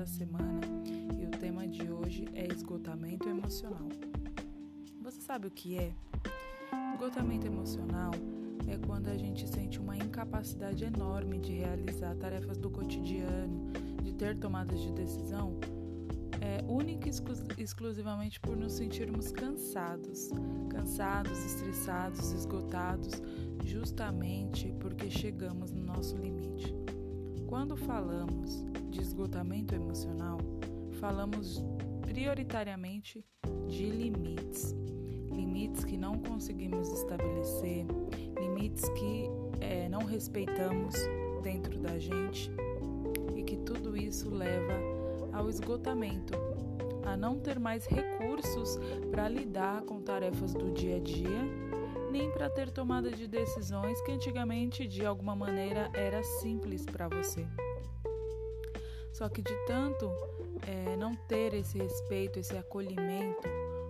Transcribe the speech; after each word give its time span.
da 0.00 0.06
semana 0.06 0.62
e 1.20 1.26
o 1.26 1.30
tema 1.30 1.68
de 1.68 1.92
hoje 1.92 2.26
é 2.32 2.50
esgotamento 2.50 3.28
emocional. 3.28 3.86
Você 5.02 5.20
sabe 5.20 5.46
o 5.46 5.50
que 5.50 5.76
é? 5.76 5.92
Esgotamento 6.94 7.46
emocional 7.46 8.10
é 8.66 8.78
quando 8.78 9.08
a 9.08 9.16
gente 9.18 9.46
sente 9.46 9.78
uma 9.78 9.94
incapacidade 9.98 10.84
enorme 10.84 11.38
de 11.38 11.52
realizar 11.52 12.14
tarefas 12.14 12.56
do 12.56 12.70
cotidiano, 12.70 13.70
de 14.02 14.14
ter 14.14 14.38
tomadas 14.38 14.80
de 14.80 14.90
decisão, 14.90 15.60
é, 16.40 16.64
única 16.66 17.06
e 17.06 17.62
exclusivamente 17.62 18.40
por 18.40 18.56
nos 18.56 18.72
sentirmos 18.72 19.30
cansados, 19.30 20.30
cansados, 20.70 21.44
estressados, 21.44 22.32
esgotados, 22.32 23.20
justamente 23.66 24.74
porque 24.80 25.10
chegamos 25.10 25.72
no 25.72 25.84
nosso 25.84 26.16
limite. 26.16 26.74
Quando 27.46 27.76
falamos 27.76 28.64
esgotamento 29.20 29.74
emocional, 29.74 30.38
falamos 30.98 31.62
prioritariamente 32.00 33.22
de 33.68 33.84
limites. 33.84 34.74
Limites 35.30 35.84
que 35.84 35.98
não 35.98 36.18
conseguimos 36.20 36.90
estabelecer, 36.90 37.84
limites 38.40 38.88
que 38.88 39.28
é, 39.60 39.90
não 39.90 40.06
respeitamos 40.06 40.94
dentro 41.42 41.78
da 41.78 41.98
gente 41.98 42.50
e 43.36 43.42
que 43.42 43.58
tudo 43.58 43.94
isso 43.94 44.30
leva 44.30 44.72
ao 45.34 45.50
esgotamento, 45.50 46.32
a 47.04 47.14
não 47.14 47.38
ter 47.38 47.58
mais 47.58 47.84
recursos 47.84 48.78
para 49.10 49.28
lidar 49.28 49.82
com 49.82 50.00
tarefas 50.00 50.54
do 50.54 50.72
dia 50.72 50.96
a 50.96 51.00
dia, 51.00 51.44
nem 52.10 52.30
para 52.30 52.48
ter 52.48 52.70
tomada 52.70 53.10
de 53.10 53.28
decisões 53.28 54.00
que 54.00 54.12
antigamente 54.12 54.86
de 54.86 55.04
alguma 55.04 55.36
maneira 55.36 55.90
era 55.92 56.22
simples 56.22 56.86
para 56.86 57.06
você. 57.06 57.46
Só 59.20 59.28
que 59.28 59.42
de 59.42 59.54
tanto 59.66 60.10
é, 60.66 60.96
não 60.96 61.14
ter 61.14 61.52
esse 61.52 61.76
respeito, 61.76 62.38
esse 62.38 62.56
acolhimento 62.56 63.46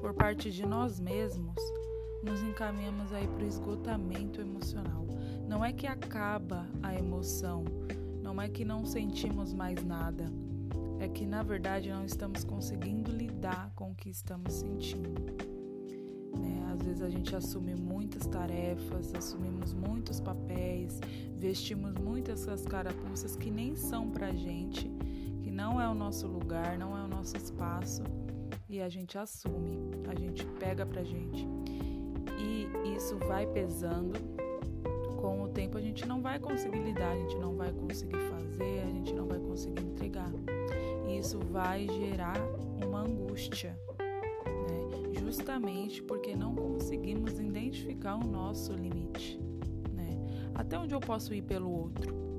por 0.00 0.12
parte 0.12 0.50
de 0.50 0.66
nós 0.66 0.98
mesmos, 0.98 1.54
nos 2.24 2.42
encaminhamos 2.42 3.12
aí 3.12 3.28
para 3.28 3.44
o 3.44 3.46
esgotamento 3.46 4.40
emocional. 4.40 5.06
Não 5.46 5.64
é 5.64 5.72
que 5.72 5.86
acaba 5.86 6.66
a 6.82 6.92
emoção, 6.92 7.62
não 8.20 8.42
é 8.42 8.48
que 8.48 8.64
não 8.64 8.84
sentimos 8.84 9.54
mais 9.54 9.84
nada, 9.84 10.24
é 10.98 11.06
que 11.06 11.24
na 11.24 11.44
verdade 11.44 11.88
não 11.88 12.04
estamos 12.04 12.42
conseguindo 12.42 13.12
lidar 13.12 13.70
com 13.76 13.92
o 13.92 13.94
que 13.94 14.10
estamos 14.10 14.54
sentindo. 14.54 15.22
Né? 16.36 16.68
Às 16.72 16.82
vezes 16.82 17.00
a 17.00 17.08
gente 17.08 17.36
assume 17.36 17.76
muitas 17.76 18.26
tarefas, 18.26 19.14
assumimos 19.14 19.72
muitos 19.72 20.18
papéis, 20.18 20.98
vestimos 21.38 21.94
muitas 21.94 22.44
carapuças 22.64 23.36
que 23.36 23.52
nem 23.52 23.76
são 23.76 24.10
pra 24.10 24.32
gente, 24.32 24.90
não 25.52 25.78
é 25.80 25.86
o 25.86 25.94
nosso 25.94 26.26
lugar, 26.26 26.78
não 26.78 26.96
é 26.96 27.04
o 27.04 27.08
nosso 27.08 27.36
espaço 27.36 28.02
e 28.68 28.80
a 28.80 28.88
gente 28.88 29.18
assume, 29.18 29.78
a 30.08 30.18
gente 30.18 30.46
pega 30.58 30.86
pra 30.86 31.04
gente. 31.04 31.46
E 32.38 32.96
isso 32.96 33.18
vai 33.18 33.46
pesando. 33.46 34.18
Com 35.20 35.42
o 35.42 35.48
tempo 35.48 35.76
a 35.76 35.80
gente 35.80 36.06
não 36.06 36.20
vai 36.20 36.38
conseguir 36.38 36.80
lidar, 36.80 37.12
a 37.12 37.18
gente 37.18 37.36
não 37.36 37.54
vai 37.54 37.70
conseguir 37.70 38.18
fazer, 38.18 38.82
a 38.82 38.90
gente 38.90 39.12
não 39.12 39.26
vai 39.26 39.38
conseguir 39.38 39.84
entregar. 39.84 40.32
E 41.06 41.18
isso 41.18 41.38
vai 41.38 41.86
gerar 41.86 42.40
uma 42.82 43.02
angústia, 43.02 43.78
né? 43.98 45.20
justamente 45.20 46.02
porque 46.02 46.34
não 46.34 46.54
conseguimos 46.54 47.38
identificar 47.38 48.16
o 48.16 48.26
nosso 48.26 48.72
limite. 48.72 49.38
Né? 49.92 50.18
Até 50.54 50.78
onde 50.78 50.94
eu 50.94 51.00
posso 51.00 51.32
ir 51.34 51.42
pelo 51.42 51.70
outro? 51.70 52.31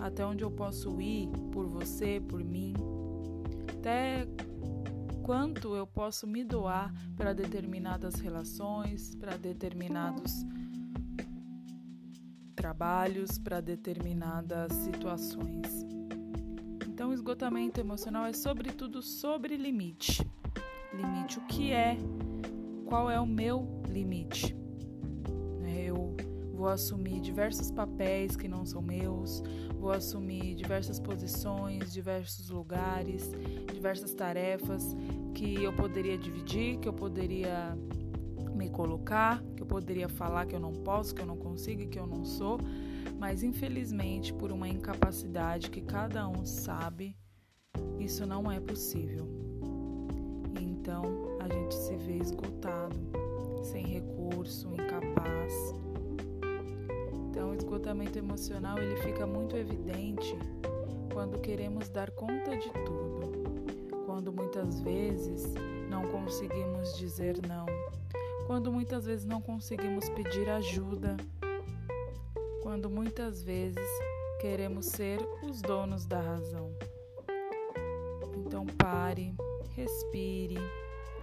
Até 0.00 0.24
onde 0.24 0.44
eu 0.44 0.50
posso 0.50 1.00
ir 1.00 1.28
por 1.52 1.66
você, 1.66 2.20
por 2.20 2.42
mim? 2.42 2.74
Até 3.78 4.26
quanto 5.22 5.74
eu 5.74 5.86
posso 5.86 6.26
me 6.26 6.44
doar 6.44 6.92
para 7.16 7.32
determinadas 7.32 8.14
relações, 8.16 9.14
para 9.16 9.36
determinados 9.36 10.44
trabalhos, 12.54 13.38
para 13.38 13.60
determinadas 13.60 14.72
situações. 14.72 15.86
Então, 16.86 17.12
esgotamento 17.12 17.78
emocional 17.78 18.24
é 18.26 18.32
sobretudo 18.32 19.02
sobre 19.02 19.56
limite. 19.56 20.26
Limite, 20.92 21.38
o 21.38 21.42
que 21.42 21.72
é? 21.72 21.96
Qual 22.86 23.10
é 23.10 23.20
o 23.20 23.26
meu 23.26 23.82
limite? 23.88 24.65
Vou 26.56 26.68
assumir 26.68 27.20
diversos 27.20 27.70
papéis 27.70 28.34
que 28.34 28.48
não 28.48 28.64
são 28.64 28.80
meus, 28.80 29.42
vou 29.78 29.92
assumir 29.92 30.54
diversas 30.54 30.98
posições, 30.98 31.92
diversos 31.92 32.48
lugares, 32.48 33.30
diversas 33.72 34.14
tarefas 34.14 34.96
que 35.34 35.62
eu 35.62 35.72
poderia 35.72 36.16
dividir, 36.16 36.78
que 36.78 36.88
eu 36.88 36.94
poderia 36.94 37.76
me 38.54 38.70
colocar, 38.70 39.42
que 39.54 39.62
eu 39.62 39.66
poderia 39.66 40.08
falar 40.08 40.46
que 40.46 40.54
eu 40.54 40.60
não 40.60 40.72
posso, 40.72 41.14
que 41.14 41.20
eu 41.20 41.26
não 41.26 41.36
consigo, 41.36 41.86
que 41.88 41.98
eu 41.98 42.06
não 42.06 42.24
sou 42.24 42.58
mas 43.18 43.42
infelizmente, 43.42 44.32
por 44.32 44.52
uma 44.52 44.68
incapacidade 44.68 45.70
que 45.70 45.80
cada 45.80 46.28
um 46.28 46.44
sabe, 46.44 47.16
isso 47.98 48.26
não 48.26 48.50
é 48.50 48.60
possível. 48.60 49.26
Então 50.60 51.02
a 51.40 51.52
gente 51.52 51.74
se 51.74 51.96
vê 51.96 52.18
esgotado, 52.18 52.96
sem 53.62 53.86
recurso, 53.86 54.72
incapaz. 54.74 55.74
Então 57.36 57.50
o 57.50 57.54
esgotamento 57.54 58.18
emocional 58.18 58.78
ele 58.78 58.96
fica 59.02 59.26
muito 59.26 59.58
evidente 59.58 60.34
quando 61.12 61.38
queremos 61.38 61.90
dar 61.90 62.10
conta 62.12 62.56
de 62.56 62.70
tudo, 62.82 63.30
quando 64.06 64.32
muitas 64.32 64.80
vezes 64.80 65.52
não 65.90 66.06
conseguimos 66.06 66.96
dizer 66.96 67.36
não, 67.46 67.66
quando 68.46 68.72
muitas 68.72 69.04
vezes 69.04 69.26
não 69.26 69.42
conseguimos 69.42 70.08
pedir 70.08 70.48
ajuda. 70.48 71.14
Quando 72.62 72.88
muitas 72.88 73.42
vezes 73.42 73.86
queremos 74.40 74.86
ser 74.86 75.20
os 75.46 75.60
donos 75.60 76.06
da 76.06 76.18
razão. 76.18 76.72
Então 78.38 78.64
pare, 78.78 79.34
respire 79.74 80.56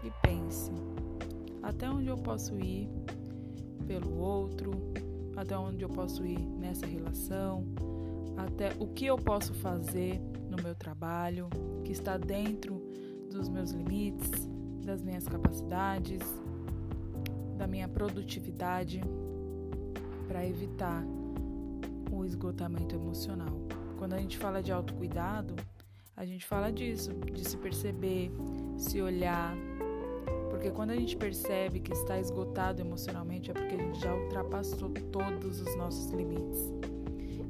e 0.03 0.11
pense: 0.21 0.71
até 1.63 1.89
onde 1.89 2.09
eu 2.09 2.17
posso 2.19 2.55
ir? 2.59 2.87
Pelo 3.87 4.19
outro? 4.19 5.02
Até 5.53 5.59
onde 5.61 5.83
eu 5.83 5.89
posso 5.89 6.25
ir 6.25 6.39
nessa 6.39 6.87
relação? 6.87 7.63
Até 8.35 8.71
o 8.79 8.87
que 8.87 9.05
eu 9.05 9.15
posso 9.15 9.53
fazer 9.53 10.19
no 10.49 10.57
meu 10.63 10.73
trabalho 10.73 11.47
que 11.83 11.91
está 11.91 12.17
dentro 12.17 12.81
dos 13.29 13.49
meus 13.49 13.69
limites, 13.69 14.49
das 14.83 15.03
minhas 15.03 15.27
capacidades, 15.27 16.23
da 17.55 17.67
minha 17.67 17.87
produtividade 17.87 18.99
para 20.27 20.43
evitar 20.43 21.05
o 22.11 22.25
esgotamento 22.25 22.95
emocional. 22.95 23.55
Quando 23.99 24.13
a 24.13 24.17
gente 24.17 24.39
fala 24.39 24.59
de 24.59 24.71
autocuidado, 24.71 25.55
a 26.17 26.25
gente 26.25 26.47
fala 26.47 26.71
disso, 26.71 27.13
de 27.31 27.47
se 27.47 27.57
perceber, 27.57 28.31
se 28.75 28.99
olhar. 29.03 29.55
Porque 30.63 30.77
quando 30.77 30.91
a 30.91 30.95
gente 30.95 31.17
percebe 31.17 31.81
que 31.81 31.91
está 31.91 32.17
esgotado 32.17 32.79
emocionalmente 32.79 33.51
é 33.51 33.53
porque 33.53 33.75
a 33.75 33.77
gente 33.77 33.99
já 33.99 34.15
ultrapassou 34.15 34.89
todos 35.11 35.59
os 35.59 35.75
nossos 35.75 36.09
limites. 36.11 36.71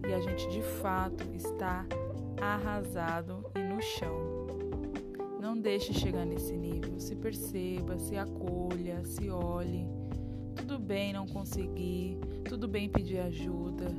E 0.09 0.11
a 0.11 0.19
gente 0.19 0.49
de 0.49 0.63
fato 0.63 1.23
está 1.35 1.85
arrasado 2.41 3.45
e 3.53 3.59
no 3.59 3.79
chão. 3.79 4.47
Não 5.39 5.55
deixe 5.55 5.93
chegar 5.93 6.25
nesse 6.25 6.57
nível. 6.57 6.99
Se 6.99 7.15
perceba, 7.15 7.99
se 7.99 8.17
acolha, 8.17 9.05
se 9.05 9.29
olhe. 9.29 9.85
Tudo 10.55 10.79
bem 10.79 11.13
não 11.13 11.27
conseguir, 11.27 12.17
tudo 12.49 12.67
bem 12.67 12.89
pedir 12.89 13.19
ajuda, 13.19 13.89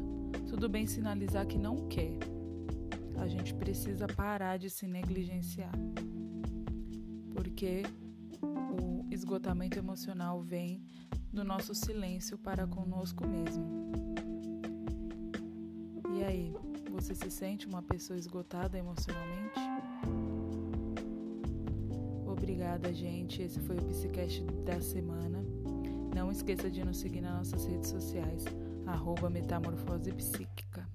tudo 0.50 0.68
bem 0.68 0.88
sinalizar 0.88 1.46
que 1.46 1.56
não 1.56 1.86
quer. 1.86 2.18
A 3.16 3.28
gente 3.28 3.54
precisa 3.54 4.08
parar 4.08 4.56
de 4.56 4.68
se 4.68 4.88
negligenciar. 4.88 5.70
Porque 7.32 7.84
esgotamento 9.24 9.78
emocional 9.78 10.42
vem 10.42 10.84
do 11.32 11.42
nosso 11.42 11.74
silêncio 11.74 12.36
para 12.36 12.66
conosco 12.66 13.26
mesmo. 13.26 13.64
E 16.14 16.22
aí, 16.22 16.54
você 16.90 17.14
se 17.14 17.30
sente 17.30 17.66
uma 17.66 17.82
pessoa 17.82 18.18
esgotada 18.18 18.76
emocionalmente? 18.76 19.58
Obrigada, 22.26 22.92
gente. 22.92 23.40
Esse 23.40 23.58
foi 23.60 23.78
o 23.78 23.84
Psicast 23.86 24.44
da 24.66 24.78
semana. 24.82 25.42
Não 26.14 26.30
esqueça 26.30 26.70
de 26.70 26.84
nos 26.84 26.98
seguir 26.98 27.22
nas 27.22 27.50
nossas 27.50 27.66
redes 27.66 27.88
sociais 27.88 28.44
arroba 28.86 29.30
metamorfose 29.30 30.12
psíquica. 30.12 30.86